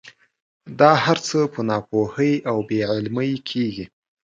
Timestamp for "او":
2.49-2.57